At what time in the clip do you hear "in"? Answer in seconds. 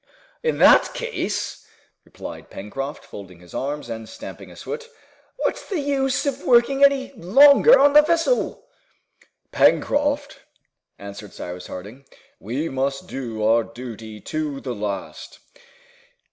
0.41-0.57